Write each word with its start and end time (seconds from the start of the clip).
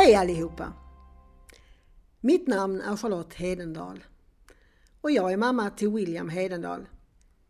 Hej 0.00 0.14
allihopa! 0.14 0.72
Mitt 2.20 2.46
namn 2.46 2.80
är 2.80 2.96
Charlotte 2.96 3.34
Hedendal 3.34 4.04
och 5.00 5.10
jag 5.10 5.32
är 5.32 5.36
mamma 5.36 5.70
till 5.70 5.88
William 5.88 6.28
Hedendal, 6.28 6.88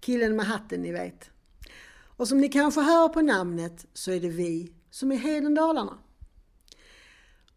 killen 0.00 0.36
med 0.36 0.46
hatten 0.46 0.82
ni 0.82 0.92
vet. 0.92 1.30
Och 2.16 2.28
som 2.28 2.40
ni 2.40 2.48
kanske 2.48 2.80
hör 2.80 3.08
på 3.08 3.20
namnet 3.20 3.86
så 3.92 4.10
är 4.10 4.20
det 4.20 4.28
vi 4.28 4.72
som 4.90 5.12
är 5.12 5.16
Hedendalarna. 5.16 5.98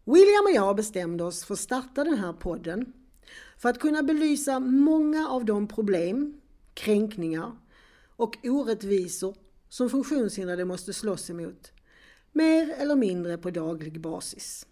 William 0.04 0.44
och 0.44 0.54
jag 0.54 0.76
bestämde 0.76 1.24
oss 1.24 1.44
för 1.44 1.54
att 1.54 1.60
starta 1.60 2.04
den 2.04 2.18
här 2.18 2.32
podden 2.32 2.92
för 3.58 3.68
att 3.68 3.80
kunna 3.80 4.02
belysa 4.02 4.60
många 4.60 5.28
av 5.28 5.44
de 5.44 5.66
problem, 5.66 6.40
kränkningar 6.74 7.56
och 8.16 8.36
orättvisor 8.44 9.36
som 9.68 9.90
funktionshindrade 9.90 10.64
måste 10.64 10.92
slåss 10.92 11.30
emot, 11.30 11.72
mer 12.32 12.74
eller 12.78 12.96
mindre 12.96 13.38
på 13.38 13.50
daglig 13.50 14.00
basis. 14.00 14.66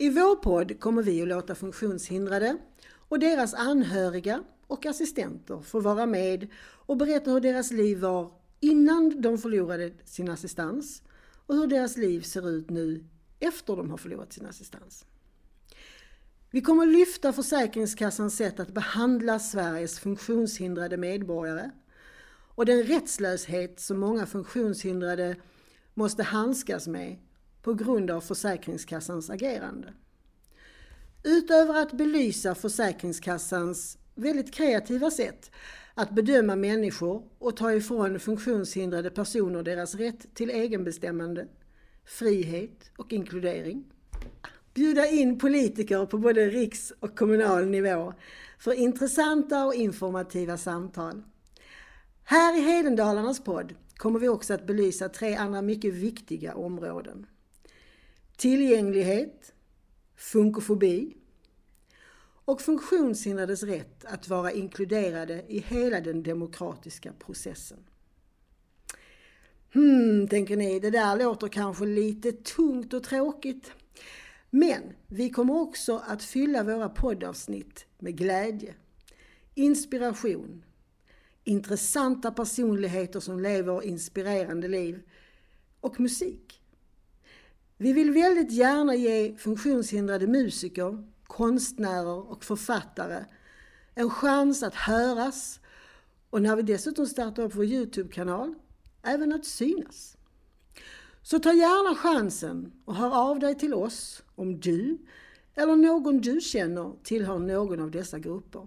I 0.00 0.10
vår 0.10 0.36
podd 0.36 0.80
kommer 0.80 1.02
vi 1.02 1.22
att 1.22 1.28
låta 1.28 1.54
funktionshindrade 1.54 2.56
och 3.08 3.18
deras 3.18 3.54
anhöriga 3.54 4.44
och 4.66 4.86
assistenter 4.86 5.60
få 5.60 5.80
vara 5.80 6.06
med 6.06 6.48
och 6.62 6.96
berätta 6.96 7.30
hur 7.30 7.40
deras 7.40 7.70
liv 7.70 7.98
var 8.00 8.32
innan 8.60 9.22
de 9.22 9.38
förlorade 9.38 9.92
sin 10.04 10.28
assistans 10.28 11.02
och 11.46 11.54
hur 11.54 11.66
deras 11.66 11.96
liv 11.96 12.20
ser 12.20 12.50
ut 12.50 12.70
nu 12.70 13.04
efter 13.40 13.76
de 13.76 13.90
har 13.90 13.96
förlorat 13.96 14.32
sin 14.32 14.46
assistans. 14.46 15.04
Vi 16.50 16.60
kommer 16.60 16.86
lyfta 16.86 17.32
Försäkringskassans 17.32 18.36
sätt 18.36 18.60
att 18.60 18.74
behandla 18.74 19.38
Sveriges 19.38 19.98
funktionshindrade 19.98 20.96
medborgare 20.96 21.70
och 22.54 22.66
den 22.66 22.82
rättslöshet 22.82 23.80
som 23.80 24.00
många 24.00 24.26
funktionshindrade 24.26 25.36
måste 25.94 26.22
handskas 26.22 26.86
med 26.86 27.18
på 27.62 27.74
grund 27.74 28.10
av 28.10 28.20
Försäkringskassans 28.20 29.30
agerande. 29.30 29.92
Utöver 31.22 31.82
att 31.82 31.92
belysa 31.92 32.54
Försäkringskassans 32.54 33.98
väldigt 34.14 34.54
kreativa 34.54 35.10
sätt 35.10 35.50
att 35.94 36.10
bedöma 36.10 36.56
människor 36.56 37.22
och 37.38 37.56
ta 37.56 37.72
ifrån 37.72 38.20
funktionshindrade 38.20 39.10
personer 39.10 39.62
deras 39.62 39.94
rätt 39.94 40.34
till 40.34 40.50
egenbestämmande, 40.50 41.46
frihet 42.04 42.90
och 42.96 43.12
inkludering. 43.12 43.84
Bjuda 44.74 45.06
in 45.06 45.38
politiker 45.38 46.06
på 46.06 46.18
både 46.18 46.48
riks 46.48 46.92
och 47.00 47.18
kommunal 47.18 47.66
nivå 47.66 48.14
för 48.58 48.72
intressanta 48.72 49.66
och 49.66 49.74
informativa 49.74 50.56
samtal. 50.56 51.22
Här 52.24 52.58
i 52.58 52.60
Hedendalarnas 52.60 53.44
podd 53.44 53.74
kommer 53.96 54.18
vi 54.18 54.28
också 54.28 54.54
att 54.54 54.66
belysa 54.66 55.08
tre 55.08 55.34
andra 55.34 55.62
mycket 55.62 55.94
viktiga 55.94 56.54
områden. 56.54 57.26
Tillgänglighet, 58.40 59.52
funkofobi 60.16 61.16
och 62.44 62.60
funktionshindrades 62.60 63.62
rätt 63.62 64.04
att 64.04 64.28
vara 64.28 64.52
inkluderade 64.52 65.44
i 65.48 65.58
hela 65.58 66.00
den 66.00 66.22
demokratiska 66.22 67.12
processen. 67.12 67.78
Hmm, 69.72 70.28
tänker 70.28 70.56
ni, 70.56 70.80
det 70.80 70.90
där 70.90 71.16
låter 71.16 71.48
kanske 71.48 71.86
lite 71.86 72.32
tungt 72.32 72.94
och 72.94 73.04
tråkigt. 73.04 73.72
Men 74.50 74.82
vi 75.06 75.30
kommer 75.30 75.60
också 75.60 76.02
att 76.06 76.22
fylla 76.22 76.62
våra 76.62 76.88
poddavsnitt 76.88 77.86
med 77.98 78.16
glädje, 78.16 78.74
inspiration, 79.54 80.64
intressanta 81.44 82.30
personligheter 82.30 83.20
som 83.20 83.40
lever 83.40 83.84
inspirerande 83.84 84.68
liv 84.68 85.02
och 85.80 86.00
musik. 86.00 86.59
Vi 87.82 87.92
vill 87.92 88.10
väldigt 88.10 88.52
gärna 88.52 88.94
ge 88.94 89.36
funktionshindrade 89.36 90.26
musiker, 90.26 91.04
konstnärer 91.26 92.30
och 92.30 92.44
författare 92.44 93.24
en 93.94 94.10
chans 94.10 94.62
att 94.62 94.74
höras 94.74 95.60
och 96.30 96.42
när 96.42 96.56
vi 96.56 96.62
dessutom 96.62 97.06
startar 97.06 97.42
upp 97.42 97.54
vår 97.54 97.64
Youtube-kanal, 97.64 98.54
även 99.02 99.32
att 99.32 99.44
synas. 99.44 100.16
Så 101.22 101.38
ta 101.38 101.52
gärna 101.52 101.96
chansen 101.96 102.72
och 102.84 102.94
hör 102.94 103.30
av 103.30 103.38
dig 103.38 103.58
till 103.58 103.74
oss 103.74 104.22
om 104.34 104.60
du 104.60 104.98
eller 105.54 105.76
någon 105.76 106.20
du 106.20 106.40
känner 106.40 106.92
tillhör 107.02 107.38
någon 107.38 107.80
av 107.80 107.90
dessa 107.90 108.18
grupper. 108.18 108.66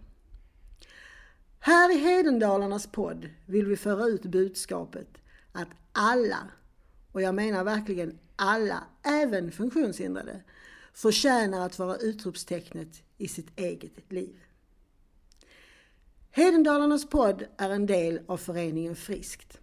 Här 1.60 1.96
i 1.96 2.00
Hedendalarnas 2.00 2.88
podd 2.88 3.30
vill 3.46 3.66
vi 3.66 3.76
föra 3.76 4.06
ut 4.06 4.26
budskapet 4.26 5.18
att 5.52 5.70
alla, 5.92 6.48
och 7.14 7.22
jag 7.22 7.36
menar 7.36 7.64
verkligen 7.64 8.20
alla, 8.36 8.84
även 9.04 9.52
funktionshindrade, 9.52 10.42
förtjänar 10.94 11.66
att 11.66 11.80
vara 11.80 11.98
utropstecknet 11.98 13.04
i 13.18 13.28
sitt 13.28 13.60
eget 13.60 14.12
liv. 14.12 14.36
Hedendalarnas 16.32 17.10
podd 17.10 17.46
är 17.58 17.70
en 17.70 17.86
del 17.86 18.20
av 18.28 18.38
föreningen 18.38 18.96
Friskt. 18.96 19.60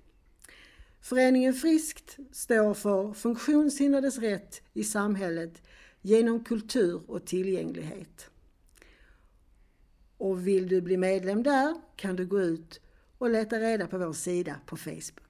Föreningen 1.01 1.55
Friskt 1.55 2.17
står 2.33 2.75
för 2.75 3.13
funktionshindrades 3.13 4.19
rätt 4.19 4.63
i 4.73 4.85
samhället 4.85 5.63
genom 6.01 6.45
kultur 6.45 7.03
och 7.07 7.27
tillgänglighet. 7.27 8.31
Och 10.17 10.47
vill 10.47 10.69
du 10.69 10.81
bli 10.81 10.97
medlem 10.97 11.43
där 11.43 11.75
kan 11.97 12.17
du 12.17 12.27
gå 12.27 12.41
ut 12.41 12.81
och 13.19 13.31
leta 13.31 13.61
reda 13.61 13.87
på 13.87 13.99
vår 13.99 14.13
sida 14.13 14.57
på 14.67 14.77
Facebook. 14.77 15.30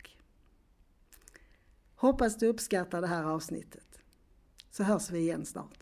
Hoppas 2.01 2.37
du 2.37 2.47
uppskattar 2.47 3.01
det 3.01 3.07
här 3.07 3.25
avsnittet. 3.25 4.01
Så 4.71 4.83
hörs 4.83 5.11
vi 5.11 5.19
igen 5.19 5.47
snart. 5.47 5.79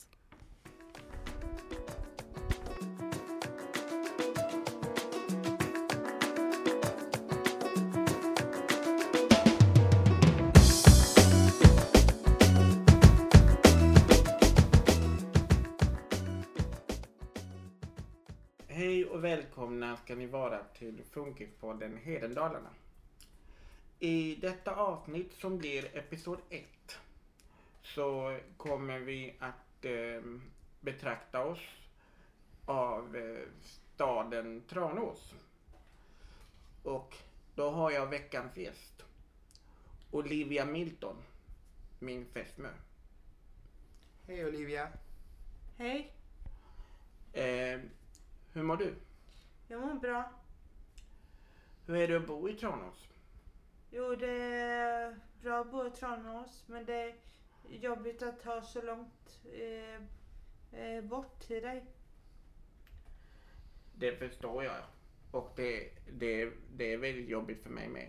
Hej 18.67 19.05
och 19.05 19.25
välkomna 19.25 19.97
ska 19.97 20.15
ni 20.15 20.27
vara 20.27 20.59
till 20.65 21.03
Funkispodden 21.11 21.97
Hedendalarna. 21.97 22.71
I 24.01 24.35
detta 24.35 24.75
avsnitt 24.77 25.33
som 25.35 25.59
blir 25.59 25.97
episod 25.97 26.39
1 26.51 26.65
så 27.83 28.39
kommer 28.57 28.99
vi 28.99 29.37
att 29.39 29.85
eh, 29.85 30.23
betrakta 30.81 31.45
oss 31.45 31.59
av 32.65 33.17
eh, 33.17 33.49
staden 33.63 34.63
Tranås. 34.69 35.35
Och 36.83 37.17
då 37.55 37.71
har 37.71 37.91
jag 37.91 38.07
veckans 38.07 38.57
gäst. 38.57 39.05
Olivia 40.11 40.65
Milton, 40.65 41.17
min 41.99 42.27
fästmö. 42.27 42.69
Hej 44.27 44.47
Olivia. 44.47 44.89
Hej, 45.77 46.13
Eh, 47.33 47.81
hur 48.53 48.63
mår 48.63 48.77
du? 48.77 48.95
jag 49.69 49.81
mår 49.81 49.95
bra. 49.95 50.33
Hur 51.87 51.97
är 51.97 52.09
det 52.09 52.17
att 52.17 52.27
bo 52.27 52.49
i 52.49 52.55
Tranås? 52.55 53.09
Jo, 53.91 54.15
det 54.15 54.31
är 54.31 55.17
bra 55.43 55.61
att 55.61 55.71
bo 55.71 55.87
i 55.87 55.91
Tranås, 55.91 56.65
men 56.67 56.85
det 56.85 56.95
är 56.95 57.15
jobbigt 57.69 58.23
att 58.23 58.43
ta 58.43 58.63
så 58.63 58.83
långt 58.83 59.41
eh, 59.53 60.03
eh, 60.81 61.05
bort 61.05 61.41
till 61.41 61.63
dig. 61.63 61.85
Det 63.95 64.17
förstår 64.17 64.65
jag. 64.65 64.83
Och 65.31 65.53
det, 65.57 65.91
det, 66.13 66.53
det 66.77 66.93
är 66.93 66.97
väldigt 66.97 67.29
jobbigt 67.29 67.63
för 67.63 67.71
mig 67.71 67.89
med. 67.89 68.09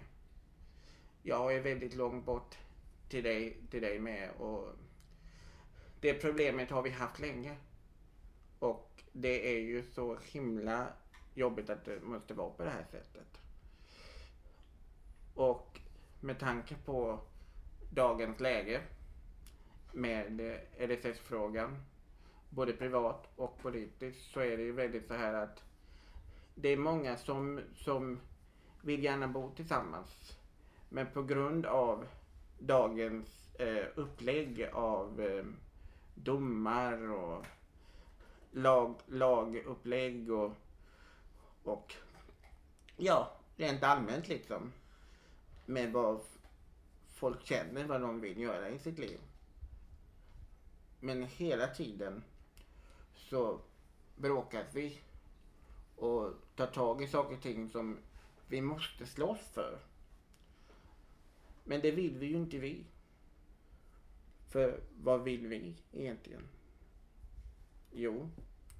Jag 1.23 1.55
är 1.55 1.61
väldigt 1.61 1.95
långt 1.95 2.25
bort 2.25 2.57
till 3.09 3.23
dig, 3.23 3.57
till 3.71 3.81
dig 3.81 3.99
med 3.99 4.31
och 4.31 4.67
det 6.01 6.13
problemet 6.13 6.69
har 6.69 6.81
vi 6.81 6.89
haft 6.89 7.19
länge. 7.19 7.55
Och 8.59 9.03
det 9.11 9.55
är 9.55 9.59
ju 9.59 9.83
så 9.83 10.17
himla 10.17 10.87
jobbigt 11.33 11.69
att 11.69 11.85
det 11.85 12.01
måste 12.01 12.33
vara 12.33 12.49
på 12.49 12.63
det 12.63 12.69
här 12.69 12.85
sättet. 12.91 13.38
Med 16.29 16.39
tanke 16.39 16.75
på 16.85 17.19
dagens 17.89 18.39
läge 18.39 18.81
med 19.91 20.39
eh, 20.39 20.87
LSS-frågan, 20.89 21.83
både 22.49 22.73
privat 22.73 23.27
och 23.35 23.59
politiskt, 23.61 24.31
så 24.31 24.39
är 24.39 24.57
det 24.57 24.63
ju 24.63 24.71
väldigt 24.71 25.07
så 25.07 25.13
här 25.13 25.33
att 25.33 25.63
det 26.55 26.69
är 26.69 26.77
många 26.77 27.17
som, 27.17 27.61
som 27.75 28.19
vill 28.81 29.03
gärna 29.03 29.27
bo 29.27 29.51
tillsammans. 29.55 30.37
Men 30.89 31.07
på 31.07 31.23
grund 31.23 31.65
av 31.65 32.07
dagens 32.59 33.55
eh, 33.55 33.85
upplägg 33.95 34.69
av 34.73 35.21
eh, 35.21 35.45
domar 36.15 37.11
och 37.11 37.45
lag, 38.51 38.95
lagupplägg 39.07 40.31
och, 40.31 40.51
och 41.63 41.95
ja, 42.97 43.31
rent 43.55 43.83
allmänt 43.83 44.27
liksom. 44.27 44.71
Med 45.69 45.91
vad 45.91 46.21
folk 47.07 47.45
känner, 47.45 47.85
vad 47.85 48.01
de 48.01 48.21
vill 48.21 48.37
göra 48.37 48.69
i 48.69 48.79
sitt 48.79 48.99
liv. 48.99 49.19
men 50.99 51.23
hela 51.23 51.67
tiden 51.67 52.23
så 53.15 53.59
bråkas 54.15 54.65
vi 54.73 54.99
och 55.95 56.33
tar 56.55 56.67
tag 56.67 57.03
i 57.03 57.07
saker 57.07 57.35
och 57.35 57.41
ting 57.41 57.69
som 57.69 57.97
vi 58.47 58.61
måste 58.61 59.05
slåss 59.05 59.47
för. 59.53 59.79
Men 61.63 61.81
det 61.81 61.91
vill 61.91 62.17
vi 62.17 62.25
ju 62.25 62.35
inte 62.35 62.57
vi. 62.57 62.85
För 64.47 64.79
vad 65.01 65.23
vill 65.23 65.47
vi 65.47 65.75
egentligen? 65.91 66.47
Jo, 67.91 68.29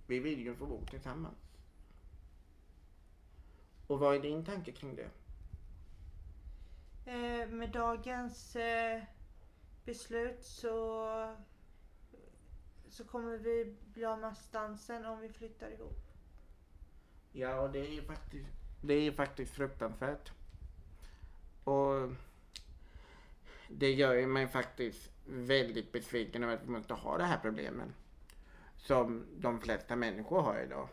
vi 0.07 0.19
vill 0.19 0.39
ju 0.39 0.55
få 0.55 0.65
bo 0.65 0.85
tillsammans. 0.85 1.37
Och 3.87 3.99
vad 3.99 4.15
är 4.15 4.19
din 4.19 4.45
tanke 4.45 4.71
kring 4.71 4.95
det? 4.95 5.09
Eh, 7.09 7.47
med 7.47 7.69
dagens 7.69 8.55
eh, 8.55 9.03
beslut 9.85 10.43
så, 10.43 11.35
så 12.89 13.03
kommer 13.03 13.37
vi 13.37 13.75
bli 13.93 14.05
av 14.05 14.19
med 14.19 14.29
assistansen 14.29 15.05
om 15.05 15.19
vi 15.19 15.29
flyttar 15.29 15.71
ihop. 15.71 15.99
Ja, 17.31 17.61
och 17.61 17.71
det 17.71 17.97
är 17.97 18.01
faktiskt, 18.01 18.49
det 18.81 18.93
är 18.93 19.11
faktiskt 19.11 19.53
fruktansvärt. 19.53 20.31
Och 21.63 22.09
det 23.69 23.91
gör 23.91 24.13
ju 24.13 24.27
mig 24.27 24.47
faktiskt 24.47 25.11
väldigt 25.25 25.91
besviken 25.91 26.43
över 26.43 26.53
att 26.53 26.63
vi 26.63 26.69
måste 26.69 26.93
ha 26.93 27.17
det 27.17 27.25
här 27.25 27.39
problemen. 27.39 27.93
Som 28.77 29.25
de 29.37 29.61
flesta 29.61 29.95
människor 29.95 30.41
har 30.41 30.59
idag. 30.59 30.89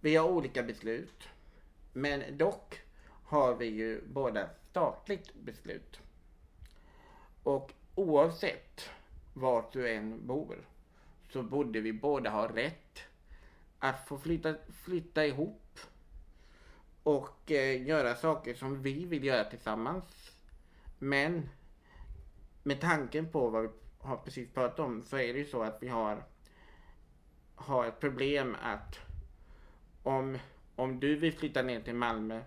Vi 0.00 0.16
har 0.16 0.28
olika 0.28 0.62
beslut. 0.62 1.28
Men 1.92 2.38
dock 2.38 2.87
har 3.28 3.54
vi 3.54 3.66
ju 3.66 4.02
båda 4.06 4.48
statligt 4.70 5.34
beslut. 5.34 6.00
Och 7.42 7.72
oavsett 7.94 8.90
vart 9.34 9.72
du 9.72 9.92
än 9.92 10.26
bor 10.26 10.56
så 11.32 11.42
borde 11.42 11.80
vi 11.80 11.92
båda 11.92 12.30
ha 12.30 12.56
rätt 12.56 12.98
att 13.78 14.08
få 14.08 14.18
flytta, 14.18 14.54
flytta 14.84 15.26
ihop 15.26 15.78
och 17.02 17.50
eh, 17.50 17.86
göra 17.86 18.14
saker 18.14 18.54
som 18.54 18.82
vi 18.82 19.04
vill 19.04 19.24
göra 19.24 19.44
tillsammans. 19.44 20.32
Men 20.98 21.48
med 22.62 22.80
tanken 22.80 23.32
på 23.32 23.50
vad 23.50 23.62
vi 23.62 23.68
har 23.98 24.16
precis 24.16 24.52
pratat 24.54 24.78
om 24.78 25.02
så 25.02 25.16
är 25.16 25.32
det 25.32 25.38
ju 25.38 25.44
så 25.44 25.62
att 25.62 25.78
vi 25.80 25.88
har, 25.88 26.24
har 27.54 27.86
ett 27.86 28.00
problem 28.00 28.56
att 28.62 28.98
om, 30.02 30.38
om 30.76 31.00
du 31.00 31.16
vill 31.16 31.32
flytta 31.32 31.62
ner 31.62 31.80
till 31.80 31.94
Malmö 31.94 32.42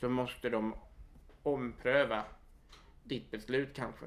så 0.00 0.08
måste 0.08 0.48
de 0.50 0.74
ompröva 1.42 2.24
ditt 3.04 3.30
beslut 3.30 3.74
kanske. 3.74 4.06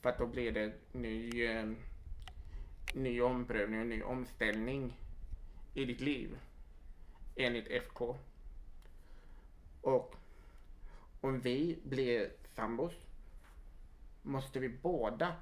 För 0.00 0.08
att 0.10 0.18
då 0.18 0.26
blir 0.26 0.52
det 0.52 0.72
ny, 0.92 1.44
eh, 1.44 1.70
ny 2.94 3.20
omprövning 3.20 3.80
och 3.80 3.86
ny 3.86 4.02
omställning 4.02 5.00
i 5.74 5.84
ditt 5.84 6.00
liv. 6.00 6.38
Enligt 7.36 7.66
FK. 7.66 8.16
Och 9.80 10.14
om 11.20 11.40
vi 11.40 11.78
blir 11.84 12.32
sambos 12.44 12.92
måste 14.22 14.58
vi 14.58 14.68
båda 14.68 15.36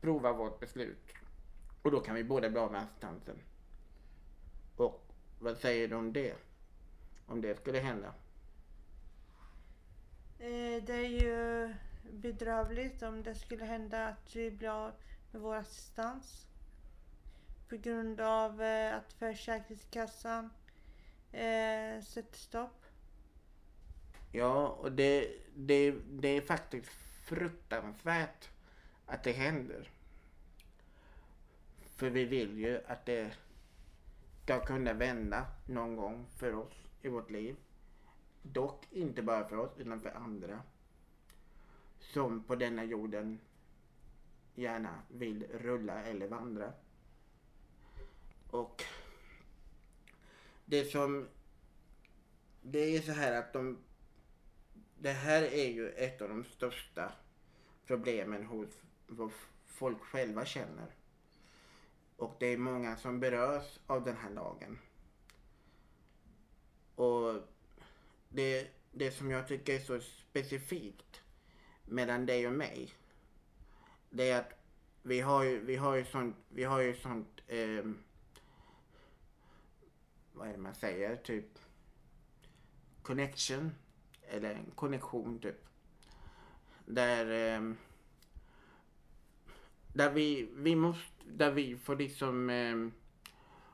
prova 0.00 0.32
vårt 0.32 0.60
beslut. 0.60 1.14
Och 1.82 1.90
då 1.90 2.00
kan 2.00 2.14
vi 2.14 2.24
båda 2.24 2.50
bli 2.50 2.58
av 2.58 2.72
med 2.72 2.80
assistansen. 2.82 3.36
Och 4.76 5.06
vad 5.38 5.56
säger 5.56 5.88
du 5.88 5.94
om 5.94 6.12
det? 6.12 6.34
Om 7.26 7.40
det 7.40 7.60
skulle 7.60 7.78
hända? 7.78 8.14
Eh, 10.40 10.82
det 10.82 10.94
är 10.94 11.08
ju 11.08 11.74
bedrövligt 12.02 13.02
om 13.02 13.22
det 13.22 13.34
skulle 13.34 13.64
hända 13.64 14.06
att 14.06 14.36
vi 14.36 14.50
blir 14.50 14.68
av 14.68 14.92
med 15.30 15.42
vår 15.42 15.54
assistans. 15.54 16.46
På 17.68 17.76
grund 17.76 18.20
av 18.20 18.62
eh, 18.62 18.96
att 18.96 19.12
Försäkringskassan 19.12 20.50
eh, 21.32 22.02
sätter 22.02 22.38
stopp. 22.38 22.84
Ja, 24.32 24.68
och 24.68 24.92
det, 24.92 25.32
det, 25.54 25.94
det 26.10 26.28
är 26.28 26.40
faktiskt 26.40 26.90
fruktansvärt 27.24 28.48
att 29.06 29.24
det 29.24 29.32
händer. 29.32 29.90
För 31.96 32.10
vi 32.10 32.24
vill 32.24 32.58
ju 32.58 32.80
att 32.86 33.06
det 33.06 33.30
ska 34.42 34.64
kunna 34.64 34.92
vända 34.92 35.46
någon 35.66 35.96
gång 35.96 36.26
för 36.36 36.54
oss 36.54 36.74
i 37.02 37.08
vårt 37.08 37.30
liv. 37.30 37.56
Dock 38.42 38.86
inte 38.90 39.22
bara 39.22 39.48
för 39.48 39.56
oss 39.56 39.70
utan 39.76 40.00
för 40.00 40.10
andra. 40.10 40.62
Som 41.98 42.42
på 42.42 42.56
denna 42.56 42.84
jorden 42.84 43.40
gärna 44.54 45.02
vill 45.08 45.46
rulla 45.52 46.02
eller 46.02 46.28
vandra. 46.28 46.72
Och 48.50 48.84
det 50.64 50.84
som... 50.84 51.28
Det 52.62 52.96
är 52.96 53.00
så 53.00 53.12
här 53.12 53.38
att 53.38 53.52
de... 53.52 53.78
Det 54.98 55.12
här 55.12 55.42
är 55.42 55.68
ju 55.68 55.88
ett 55.88 56.22
av 56.22 56.28
de 56.28 56.44
största 56.44 57.12
problemen 57.86 58.44
hos 58.46 58.68
vad 59.06 59.32
folk 59.66 60.00
själva 60.00 60.44
känner. 60.44 60.94
Och 62.16 62.36
det 62.38 62.46
är 62.46 62.58
många 62.58 62.96
som 62.96 63.20
berörs 63.20 63.78
av 63.86 64.04
den 64.04 64.16
här 64.16 64.30
lagen. 64.30 64.78
Och 66.94 67.42
det, 68.30 68.68
det 68.92 69.10
som 69.10 69.30
jag 69.30 69.48
tycker 69.48 69.74
är 69.74 69.78
så 69.78 70.00
specifikt 70.00 71.22
mellan 71.84 72.26
dig 72.26 72.46
och 72.46 72.52
mig. 72.52 72.94
Det 74.10 74.30
är 74.30 74.40
att 74.40 74.52
vi 75.02 75.20
har 75.20 75.44
ju, 75.44 75.64
vi 75.64 75.76
har 75.76 75.96
ju 75.96 76.04
sånt, 76.04 76.36
vi 76.48 76.64
har 76.64 76.80
ju 76.80 76.94
sånt, 76.94 77.40
eh, 77.46 77.84
vad 80.32 80.48
är 80.48 80.52
det 80.52 80.58
man 80.58 80.74
säger, 80.74 81.16
typ 81.16 81.58
connection. 83.02 83.72
Eller 84.22 84.54
en 84.54 84.70
konnektion 84.74 85.38
typ. 85.38 85.66
Där, 86.86 87.54
eh, 87.56 87.72
där 89.94 90.10
vi, 90.10 90.48
vi 90.56 90.76
måste, 90.76 91.24
där 91.26 91.50
vi 91.50 91.76
får 91.76 91.96
liksom 91.96 92.50
eh, 92.50 92.76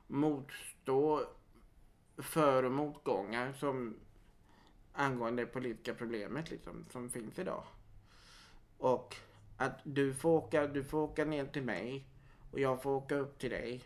motstå 0.07 1.29
för 2.17 2.63
och 2.63 2.73
motgångar 2.73 3.53
som 3.53 3.97
angående 4.97 5.43
det 5.43 5.47
politiska 5.47 5.95
problemet 5.95 6.51
liksom, 6.51 6.85
som 6.91 7.11
finns 7.11 7.39
idag. 7.39 7.65
Och 8.79 9.17
att 9.57 9.81
du 9.85 10.15
får, 10.15 10.31
åka, 10.31 10.67
du 10.67 10.85
får 10.85 10.99
åka 10.99 11.25
ner 11.25 11.47
till 11.47 11.63
mig 11.63 12.07
och 12.51 12.61
jag 12.61 12.83
får 12.83 12.91
åka 12.91 13.15
upp 13.15 13.39
till 13.39 13.51
dig. 13.51 13.85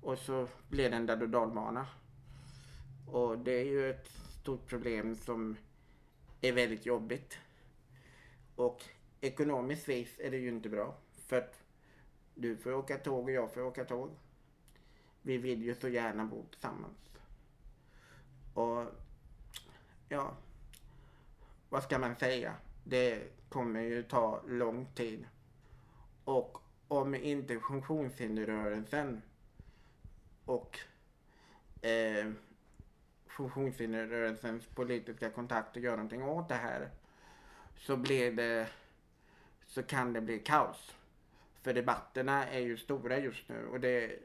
Och 0.00 0.18
så 0.18 0.48
blir 0.68 0.90
det 0.90 0.96
en 0.96 1.06
dag 1.06 1.22
och 1.22 1.28
dalbana. 1.28 1.86
Och 3.06 3.38
det 3.38 3.52
är 3.52 3.64
ju 3.64 3.90
ett 3.90 4.08
stort 4.40 4.66
problem 4.66 5.16
som 5.16 5.56
är 6.40 6.52
väldigt 6.52 6.86
jobbigt. 6.86 7.38
Och 8.56 8.84
ekonomiskt 9.20 9.88
vis 9.88 10.20
är 10.20 10.30
det 10.30 10.36
ju 10.36 10.48
inte 10.48 10.68
bra. 10.68 10.96
För 11.26 11.38
att 11.38 11.62
du 12.34 12.56
får 12.56 12.72
åka 12.72 12.98
tåg 12.98 13.24
och 13.24 13.30
jag 13.30 13.54
får 13.54 13.62
åka 13.62 13.84
tåg. 13.84 14.10
Vi 15.22 15.38
vill 15.38 15.62
ju 15.62 15.74
så 15.74 15.88
gärna 15.88 16.24
bo 16.24 16.44
tillsammans. 16.50 17.10
Och 18.54 18.84
ja, 20.12 20.36
vad 21.68 21.82
ska 21.82 21.98
man 21.98 22.16
säga? 22.16 22.54
Det 22.84 23.22
kommer 23.48 23.80
ju 23.80 24.02
ta 24.02 24.42
lång 24.48 24.86
tid. 24.94 25.26
Och 26.24 26.58
om 26.88 27.14
inte 27.14 27.60
funktionshinderrörelsen 27.60 29.22
och 30.44 30.78
eh, 31.82 32.30
funktionshinderrörelsens 33.26 34.66
politiska 34.66 35.30
kontakter 35.30 35.80
gör 35.80 35.96
någonting 35.96 36.22
åt 36.22 36.48
det 36.48 36.54
här 36.54 36.90
så 37.76 37.96
blir 37.96 38.32
det 38.32 38.68
så 39.66 39.82
kan 39.82 40.12
det 40.12 40.20
bli 40.20 40.38
kaos. 40.38 40.94
För 41.62 41.74
debatterna 41.74 42.46
är 42.48 42.60
ju 42.60 42.76
stora 42.76 43.18
just 43.18 43.48
nu 43.48 43.66
och 43.66 43.80
det 43.80 44.18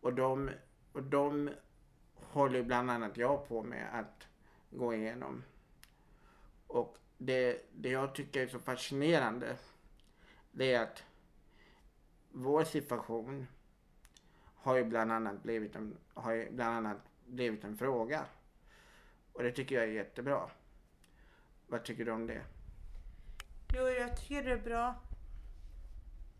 och 0.00 0.14
de, 0.14 0.50
och 0.92 1.02
de 1.02 1.50
håller 2.14 2.62
bland 2.62 2.90
annat 2.90 3.16
jag 3.16 3.48
på 3.48 3.62
med 3.62 3.88
att 3.92 4.26
gå 4.76 4.94
igenom. 4.94 5.44
Och 6.66 6.98
det, 7.18 7.62
det 7.72 7.90
jag 7.90 8.14
tycker 8.14 8.42
är 8.42 8.46
så 8.46 8.58
fascinerande 8.58 9.56
det 10.52 10.72
är 10.72 10.82
att 10.82 11.04
vår 12.32 12.64
situation 12.64 13.46
har 14.54 14.76
ju 14.76 14.84
bland 14.84 15.12
annat 15.12 15.42
blivit 15.42 15.76
en, 15.76 15.96
har 16.14 16.32
ju 16.32 16.50
bland 16.50 16.76
annat 16.76 16.98
blivit 17.26 17.64
en 17.64 17.76
fråga. 17.76 18.24
Och 19.32 19.42
det 19.42 19.52
tycker 19.52 19.74
jag 19.74 19.84
är 19.84 19.88
jättebra. 19.88 20.50
Vad 21.66 21.84
tycker 21.84 22.04
du 22.04 22.12
om 22.12 22.26
det? 22.26 22.42
Jo, 23.74 23.88
jag 23.88 24.16
tycker 24.16 24.44
det 24.44 24.52
är 24.52 24.62
bra. 24.62 24.94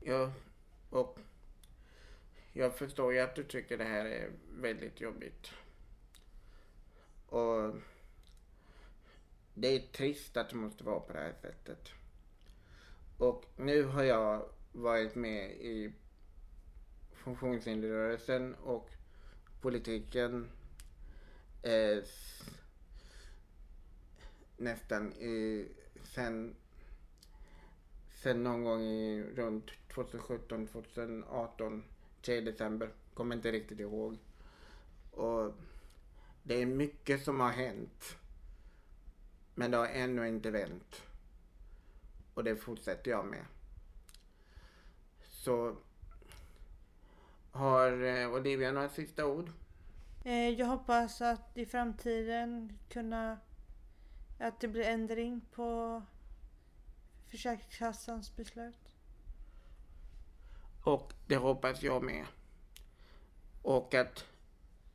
Ja, 0.01 0.33
och 0.91 1.19
jag 2.53 2.79
förstår 2.79 3.13
ju 3.13 3.21
att 3.21 3.35
du 3.35 3.45
tycker 3.45 3.79
det 3.79 3.85
här 3.85 4.05
är 4.05 4.31
väldigt 4.53 5.01
jobbigt. 5.01 5.53
Och 7.27 7.75
det 9.59 9.69
är 9.69 9.79
trist 9.79 10.37
att 10.37 10.49
det 10.49 10.57
måste 10.57 10.85
vara 10.85 11.01
på 11.01 11.13
det 11.13 11.19
här 11.19 11.35
sättet. 11.43 11.89
Och 13.19 13.45
nu 13.57 13.85
har 13.85 14.03
jag 14.03 14.49
varit 14.73 15.15
med 15.15 15.51
i 15.51 15.93
funktionshinderrörelsen 17.13 18.55
och 18.55 18.91
politiken 19.61 20.51
eh, 21.63 22.05
nästan 24.57 25.13
i, 25.13 25.69
sen, 26.03 26.55
sen 28.23 28.43
någon 28.43 28.65
gång 28.65 28.83
i 28.83 29.23
runt 29.23 29.71
2017, 29.95 30.67
2018, 30.67 31.85
3 32.23 32.41
december. 32.41 32.91
Kommer 33.15 33.37
inte 33.37 33.53
riktigt 33.53 33.81
ihåg. 33.81 34.19
Och 35.11 35.55
det 36.43 36.63
är 36.63 36.67
mycket 36.67 37.25
som 37.25 37.41
har 37.41 37.51
hänt. 37.51 38.17
Men 39.59 39.71
det 39.71 39.77
har 39.77 39.87
ännu 39.87 40.29
inte 40.29 40.51
vänt. 40.51 41.03
Och 42.35 42.45
det 42.45 42.57
fortsätter 42.57 43.11
jag 43.11 43.27
med. 43.27 43.45
Så 45.23 45.77
har 47.51 48.05
eh, 48.05 48.33
Olivia 48.35 48.73
några 48.73 48.89
sista 48.89 49.27
ord? 49.27 49.51
Eh, 50.25 50.49
Jag 50.49 50.67
hoppas 50.67 51.21
att 51.21 51.57
i 51.57 51.67
framtiden 51.67 52.79
kunna 52.89 53.39
att 54.39 54.61
det 54.61 54.69
blir 54.69 54.85
ändring 54.85 55.41
på 55.53 56.03
Försäkringskassans 57.29 58.37
beslut. 58.37 58.95
Och 60.85 61.13
det 61.27 61.37
hoppas 61.37 61.83
jag 61.83 62.03
med. 62.03 62.27
Och 63.63 63.95
att 63.95 64.25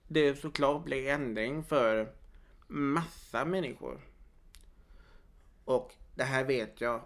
det 0.07 0.35
såklart 0.35 0.83
blir 0.83 1.07
ändring 1.07 1.63
för 1.63 2.13
massa 2.67 3.45
människor. 3.45 4.01
Och 5.71 5.93
det 6.15 6.23
här 6.23 6.43
vet 6.43 6.81
jag 6.81 7.01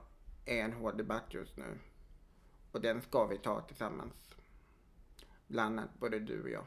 är 0.46 0.64
en 0.64 0.74
hård 0.74 0.98
debatt 0.98 1.24
just 1.30 1.58
nu. 1.58 1.80
Och 2.72 2.82
den 2.82 3.02
ska 3.02 3.26
vi 3.26 3.38
ta 3.38 3.62
tillsammans. 3.62 4.36
Bland 5.48 5.80
annat 5.80 6.00
både 6.00 6.20
du 6.20 6.44
och 6.44 6.50
jag. 6.50 6.66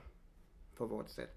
På 0.77 0.87
vårt 0.87 1.09
sätt. 1.09 1.37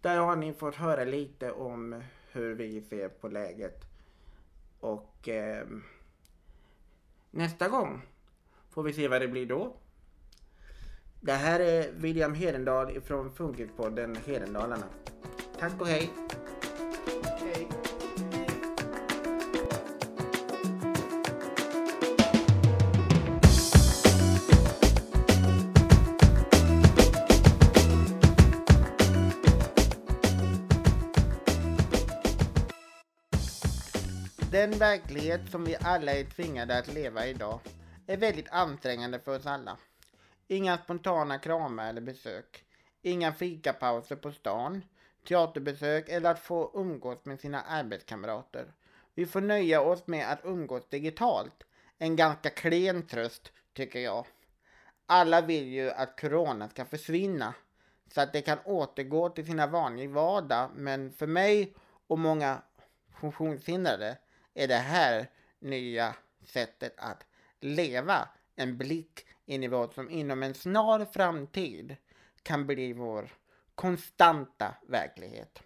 Där 0.00 0.16
har 0.16 0.36
ni 0.36 0.52
fått 0.52 0.74
höra 0.74 1.04
lite 1.04 1.52
om 1.52 2.02
hur 2.32 2.54
vi 2.54 2.82
ser 2.82 3.08
på 3.08 3.28
läget. 3.28 3.84
Och 4.80 5.28
eh, 5.28 5.66
nästa 7.30 7.68
gång 7.68 8.02
får 8.70 8.82
vi 8.82 8.92
se 8.92 9.08
vad 9.08 9.20
det 9.20 9.28
blir 9.28 9.46
då. 9.46 9.76
Det 11.20 11.32
här 11.32 11.60
är 11.60 11.92
William 11.92 12.34
Hedendal 12.34 13.00
från 13.00 13.32
Funkispodden 13.32 14.16
Hedendalarna. 14.26 14.86
Tack 15.58 15.80
och 15.80 15.86
hej! 15.86 16.10
Hej. 16.16 16.37
Den 34.58 34.70
verklighet 34.70 35.40
som 35.50 35.64
vi 35.64 35.76
alla 35.80 36.12
är 36.12 36.24
tvingade 36.24 36.78
att 36.78 36.94
leva 36.94 37.26
idag 37.26 37.60
är 38.06 38.16
väldigt 38.16 38.48
ansträngande 38.50 39.20
för 39.20 39.38
oss 39.38 39.46
alla. 39.46 39.76
Inga 40.48 40.78
spontana 40.78 41.38
kramar 41.38 41.88
eller 41.88 42.00
besök. 42.00 42.64
Inga 43.02 43.32
fikapauser 43.32 44.16
på 44.16 44.32
stan, 44.32 44.82
teaterbesök 45.28 46.08
eller 46.08 46.30
att 46.30 46.38
få 46.38 46.70
umgås 46.74 47.24
med 47.24 47.40
sina 47.40 47.62
arbetskamrater. 47.62 48.72
Vi 49.14 49.26
får 49.26 49.40
nöja 49.40 49.80
oss 49.80 50.06
med 50.06 50.32
att 50.32 50.44
umgås 50.44 50.88
digitalt. 50.88 51.64
En 51.98 52.16
ganska 52.16 52.50
klen 52.50 53.06
tröst, 53.06 53.52
tycker 53.72 54.00
jag. 54.00 54.26
Alla 55.06 55.40
vill 55.40 55.68
ju 55.68 55.90
att 55.90 56.20
corona 56.20 56.68
ska 56.68 56.84
försvinna 56.84 57.54
så 58.14 58.20
att 58.20 58.32
de 58.32 58.42
kan 58.42 58.58
återgå 58.64 59.28
till 59.28 59.46
sina 59.46 59.66
vanliga 59.66 60.10
vardag. 60.10 60.70
Men 60.74 61.12
för 61.12 61.26
mig 61.26 61.74
och 62.06 62.18
många 62.18 62.62
funktionshindrade 63.20 64.18
är 64.58 64.68
det 64.68 64.74
här 64.74 65.26
nya 65.58 66.14
sättet 66.44 66.94
att 66.96 67.24
leva 67.60 68.28
en 68.56 68.76
blick 68.76 69.26
in 69.46 69.62
i 69.62 69.68
vad 69.68 69.92
som 69.92 70.10
inom 70.10 70.42
en 70.42 70.54
snar 70.54 71.04
framtid 71.04 71.96
kan 72.42 72.66
bli 72.66 72.92
vår 72.92 73.34
konstanta 73.74 74.74
verklighet. 74.88 75.62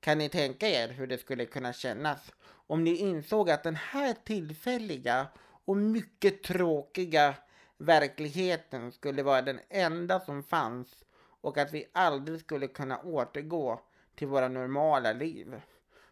Kan 0.00 0.18
ni 0.18 0.28
tänka 0.28 0.68
er 0.68 0.88
hur 0.88 1.06
det 1.06 1.18
skulle 1.18 1.44
kunna 1.44 1.72
kännas 1.72 2.32
om 2.44 2.84
ni 2.84 2.96
insåg 2.96 3.50
att 3.50 3.62
den 3.62 3.76
här 3.76 4.14
tillfälliga 4.24 5.26
och 5.64 5.76
mycket 5.76 6.42
tråkiga 6.42 7.34
verkligheten 7.76 8.92
skulle 8.92 9.22
vara 9.22 9.42
den 9.42 9.60
enda 9.68 10.20
som 10.20 10.42
fanns 10.42 11.04
och 11.40 11.58
att 11.58 11.72
vi 11.72 11.86
aldrig 11.92 12.40
skulle 12.40 12.66
kunna 12.66 12.98
återgå 12.98 13.80
till 14.14 14.28
våra 14.28 14.48
normala 14.48 15.12
liv. 15.12 15.60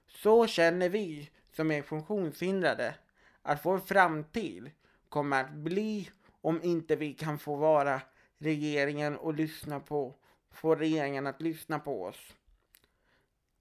Så 0.08 0.46
känner 0.46 0.88
vi 0.88 1.30
som 1.56 1.70
är 1.70 1.82
funktionshindrade 1.82 2.94
att 3.42 3.64
vår 3.64 3.78
framtid 3.78 4.70
kommer 5.08 5.40
att 5.44 5.52
bli 5.52 6.10
om 6.40 6.62
inte 6.62 6.96
vi 6.96 7.14
kan 7.14 7.38
få 7.38 7.56
vara 7.56 8.00
regeringen 8.38 9.16
och 9.16 9.34
lyssna 9.34 9.80
på, 9.80 10.14
få 10.50 10.74
regeringen 10.74 11.26
att 11.26 11.42
lyssna 11.42 11.78
på 11.78 12.04
oss. 12.04 12.34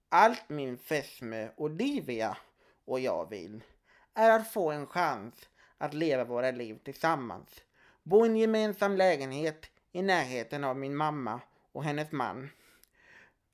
Allt 0.08 0.48
min 0.48 0.78
fästmö 0.78 1.48
Olivia 1.56 2.36
och 2.84 3.00
jag 3.00 3.30
vill 3.30 3.64
är 4.14 4.30
att 4.30 4.52
få 4.52 4.70
en 4.70 4.86
chans 4.86 5.48
att 5.78 5.94
leva 5.94 6.24
våra 6.24 6.50
liv 6.50 6.78
tillsammans. 6.84 7.62
Bo 8.02 8.26
i 8.26 8.28
en 8.28 8.36
gemensam 8.36 8.96
lägenhet 8.96 9.70
i 9.92 10.02
närheten 10.02 10.64
av 10.64 10.76
min 10.76 10.96
mamma 10.96 11.40
och 11.72 11.84
hennes 11.84 12.12
man. 12.12 12.50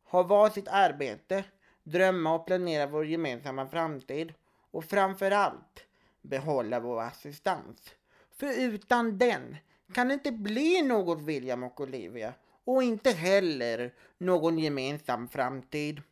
Ha 0.04 0.22
varsitt 0.22 0.68
arbete, 0.68 1.44
drömma 1.82 2.34
och 2.34 2.46
planera 2.46 2.86
vår 2.86 3.06
gemensamma 3.06 3.66
framtid 3.66 4.34
och 4.70 4.84
framför 4.84 5.30
allt 5.30 5.84
behålla 6.22 6.80
vår 6.80 7.00
assistans. 7.00 7.94
För 8.36 8.60
utan 8.60 9.18
den 9.18 9.56
kan 9.92 10.08
det 10.08 10.14
inte 10.14 10.32
bli 10.32 10.82
något 10.82 11.22
William 11.22 11.62
och 11.62 11.80
Olivia 11.80 12.34
och 12.64 12.82
inte 12.82 13.10
heller 13.10 13.94
någon 14.18 14.58
gemensam 14.58 15.28
framtid. 15.28 16.02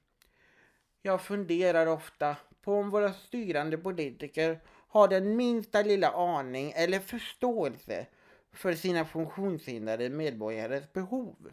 Jag 1.02 1.20
funderar 1.20 1.86
ofta 1.86 2.36
på 2.62 2.74
om 2.74 2.90
våra 2.90 3.12
styrande 3.12 3.78
politiker 3.78 4.60
har 4.88 5.08
den 5.08 5.36
minsta 5.36 5.82
lilla 5.82 6.10
aning 6.10 6.72
eller 6.76 6.98
förståelse 6.98 8.06
för 8.52 8.74
sina 8.74 9.04
funktionshindrade 9.04 10.08
medborgares 10.08 10.92
behov. 10.92 11.50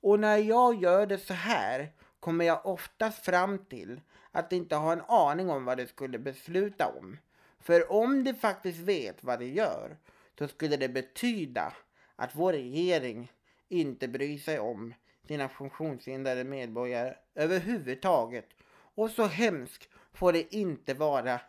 Och 0.00 0.20
när 0.20 0.36
jag 0.36 0.82
gör 0.82 1.06
det 1.06 1.18
så 1.18 1.34
här 1.34 1.92
kommer 2.22 2.44
jag 2.44 2.66
oftast 2.66 3.24
fram 3.24 3.58
till 3.58 4.00
att 4.30 4.52
inte 4.52 4.76
ha 4.76 4.92
en 4.92 5.02
aning 5.08 5.50
om 5.50 5.64
vad 5.64 5.78
de 5.78 5.86
skulle 5.86 6.18
besluta 6.18 6.86
om. 6.86 7.18
För 7.60 7.92
om 7.92 8.24
de 8.24 8.34
faktiskt 8.34 8.78
vet 8.78 9.24
vad 9.24 9.38
de 9.38 9.46
gör 9.46 9.96
så 10.38 10.48
skulle 10.48 10.76
det 10.76 10.88
betyda 10.88 11.72
att 12.16 12.34
vår 12.34 12.52
regering 12.52 13.32
inte 13.68 14.08
bryr 14.08 14.38
sig 14.38 14.58
om 14.58 14.94
sina 15.28 15.48
funktionshindrade 15.48 16.44
medborgare 16.44 17.14
överhuvudtaget. 17.34 18.48
Och 18.94 19.10
så 19.10 19.26
hemskt 19.26 19.88
får 20.12 20.32
det 20.32 20.54
inte 20.54 20.94
vara. 20.94 21.40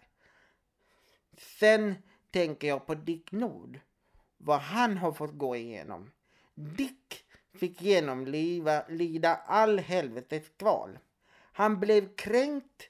Sen 1.38 1.96
tänker 2.32 2.68
jag 2.68 2.86
på 2.86 2.96
Dick 2.96 3.32
Nord. 3.32 3.80
Vad 4.38 4.60
han 4.60 4.98
har 4.98 5.12
fått 5.12 5.38
gå 5.38 5.56
igenom. 5.56 6.12
Dick 6.56 7.23
fick 7.54 7.82
genomlida 7.82 9.36
all 9.36 9.80
helvetes 9.80 10.50
kval. 10.58 11.00
Han 11.54 11.80
blev 11.80 12.16
kränkt 12.16 12.90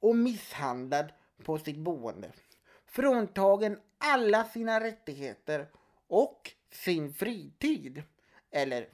och 0.00 0.16
misshandlad 0.16 1.12
på 1.44 1.58
sitt 1.58 1.76
boende. 1.76 2.32
Fråntagen 2.86 3.80
alla 3.98 4.44
sina 4.44 4.80
rättigheter 4.80 5.66
och 6.06 6.50
sin 6.70 7.14
fritid. 7.14 8.02
Eller 8.50 8.88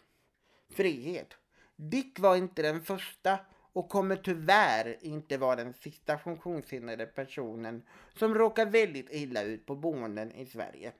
frihet. 0.71 1.35
Dick 1.77 2.19
var 2.19 2.37
inte 2.37 2.63
den 2.63 2.83
första 2.83 3.39
och 3.73 3.89
kommer 3.89 4.17
tyvärr 4.17 4.97
inte 5.01 5.37
vara 5.37 5.57
den 5.57 5.75
sista 5.75 6.19
funktionshindrade 6.19 7.07
personen 7.07 7.83
som 8.19 8.35
råkar 8.35 8.67
väldigt 8.67 9.11
illa 9.11 9.43
ut 9.43 9.67
på 9.67 9.77
boenden 9.77 10.33
i 10.33 10.47
Sverige. 10.47 10.93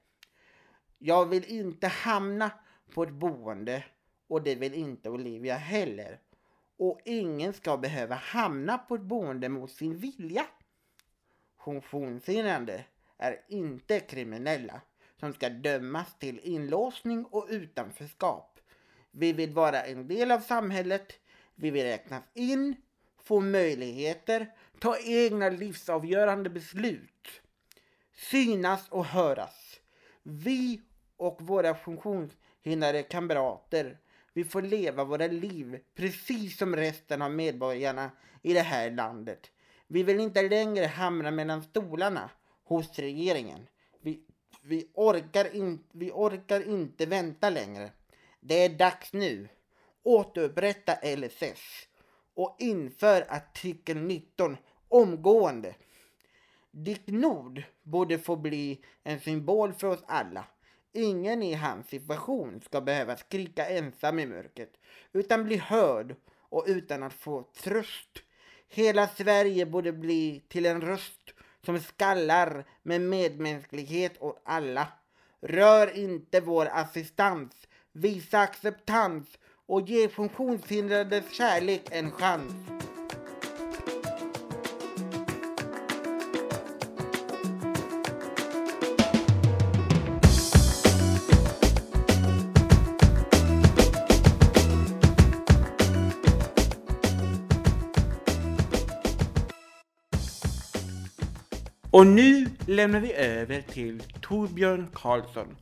Jag 0.99 1.27
vill 1.27 1.45
inte 1.45 1.87
hamna 1.87 2.51
på 2.95 3.03
ett 3.03 3.13
boende 3.13 3.85
och 4.29 4.43
det 4.43 4.55
vill 4.55 4.75
inte 4.75 5.11
Olivia 5.11 5.57
heller. 5.57 6.21
Och 6.79 7.01
ingen 7.05 7.53
ska 7.53 7.77
behöva 7.77 8.15
hamna 8.15 8.79
på 8.79 8.95
ett 8.95 9.01
boende 9.01 9.49
mot 9.49 9.71
sin 9.71 9.99
vilja. 9.99 10.47
Funktionshindrade 11.65 12.85
är 13.19 13.45
inte 13.49 14.01
kriminella 14.01 14.81
som 15.21 15.33
ska 15.33 15.49
dömas 15.49 16.19
till 16.19 16.41
inlåsning 16.43 17.25
och 17.25 17.47
utanförskap. 17.51 18.61
Vi 19.11 19.33
vill 19.33 19.53
vara 19.53 19.83
en 19.83 20.09
del 20.09 20.31
av 20.31 20.41
samhället. 20.41 21.13
Vi 21.55 21.71
vill 21.71 21.85
räknas 21.85 22.23
in, 22.35 22.77
få 23.23 23.41
möjligheter, 23.41 24.55
ta 24.79 24.97
egna 24.99 25.49
livsavgörande 25.49 26.51
beslut. 26.51 27.29
synas 28.15 28.89
och 28.89 29.05
höras. 29.05 29.81
Vi 30.23 30.83
och 31.17 31.43
våra 31.43 31.75
funktionshindrade 31.75 33.03
kamrater, 33.03 33.99
vi 34.39 34.45
får 34.45 34.63
leva 34.63 35.05
våra 35.05 35.27
liv 35.27 35.81
precis 35.95 36.59
som 36.59 36.77
resten 36.77 37.23
av 37.23 37.31
medborgarna 37.31 38.11
i 38.43 38.53
det 38.53 38.61
här 38.61 38.91
landet. 38.91 39.51
Vi 39.87 40.03
vill 40.03 40.21
inte 40.21 40.49
längre 40.49 40.87
hamna 40.87 41.31
mellan 41.31 41.63
stolarna 41.63 42.31
hos 42.65 42.99
regeringen. 42.99 43.67
Vi, 44.01 44.21
vi, 44.63 44.89
orkar 44.95 45.57
in, 45.57 45.85
vi 45.93 46.11
orkar 46.11 46.69
inte 46.69 47.07
vänta 47.07 47.51
längre. 47.51 47.91
Det 48.41 48.65
är 48.65 48.69
dags 48.69 49.13
nu. 49.13 49.49
Återupprätta 50.03 51.17
LSS 51.17 51.89
och 52.35 52.57
inför 52.59 53.27
artikel 53.29 53.97
19 53.97 54.57
omgående. 54.89 55.75
Dick 56.71 57.07
Nord 57.07 57.63
borde 57.83 58.19
få 58.19 58.37
bli 58.37 58.85
en 59.03 59.21
symbol 59.21 59.73
för 59.73 59.87
oss 59.87 60.05
alla. 60.07 60.45
Ingen 60.93 61.43
i 61.43 61.55
hans 61.55 61.89
situation 61.89 62.61
ska 62.61 62.81
behöva 62.81 63.17
skrika 63.17 63.67
ensam 63.67 64.19
i 64.19 64.27
mörkret, 64.27 64.73
utan 65.13 65.45
bli 65.45 65.57
hörd 65.57 66.15
och 66.31 66.65
utan 66.67 67.03
att 67.03 67.15
få 67.15 67.43
tröst. 67.43 68.23
Hela 68.69 69.09
Sverige 69.09 69.67
borde 69.67 69.93
bli 69.93 70.43
till 70.49 70.67
en 70.67 70.81
röst 70.81 71.35
som 71.65 71.81
skallar 71.81 72.65
med 72.83 73.01
medmänsklighet 73.01 74.23
åt 74.23 74.41
alla. 74.45 74.89
Rör 75.41 75.97
inte 75.97 76.41
vår 76.41 76.69
assistans, 76.73 77.69
visa 77.93 78.39
acceptans 78.39 79.39
och 79.67 79.89
ge 79.89 80.09
funktionshindrades 80.09 81.33
kärlek 81.33 81.83
en 81.91 82.11
chans. 82.11 82.78
Och 101.99 102.07
nu 102.07 102.47
lämnar 102.67 103.01
vi 103.01 103.13
över 103.13 103.61
till 103.61 104.03
Torbjörn 104.03 104.91
Karlsson. 104.95 105.57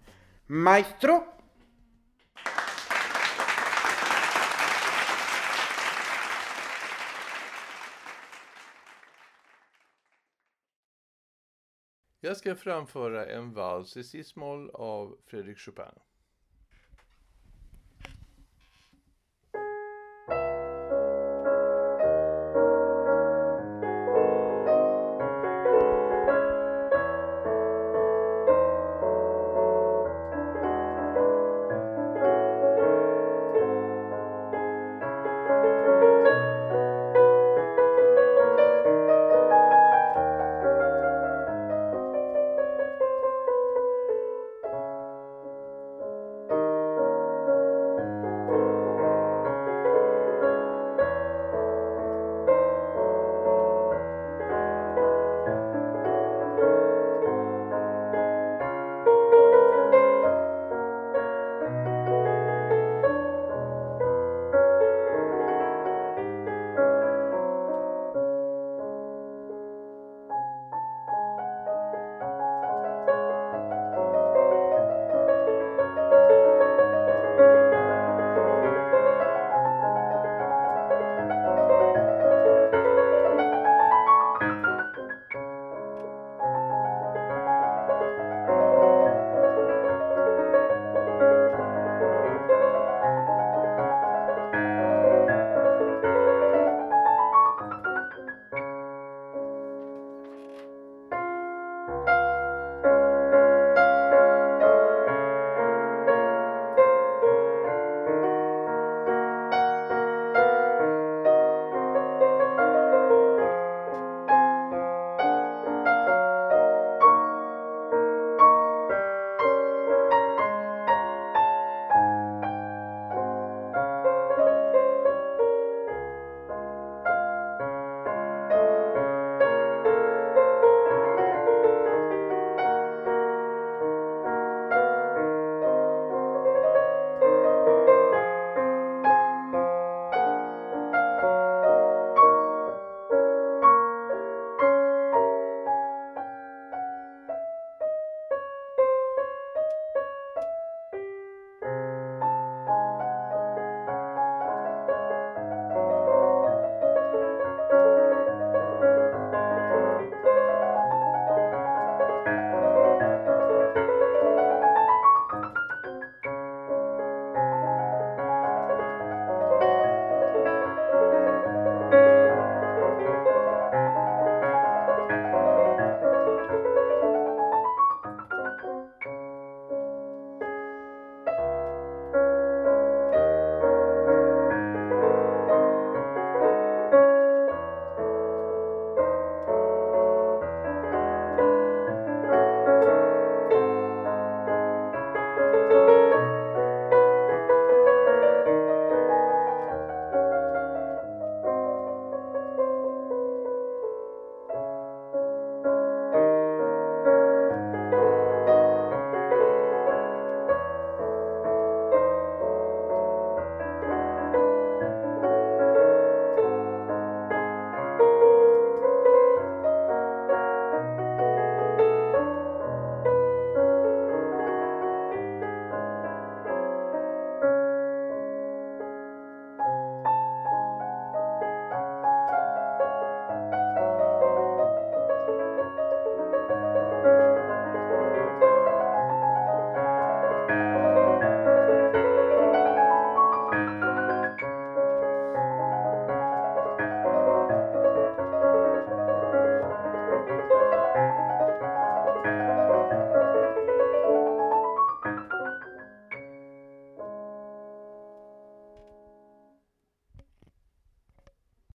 Maestro! 0.46 1.24
Jag 12.20 12.36
ska 12.36 12.54
framföra 12.54 13.26
en 13.26 13.52
vals 13.52 13.96
i 13.96 14.04
cis-moll 14.04 14.70
av 14.70 15.18
Fredrik 15.26 15.58
Chopin. 15.58 15.84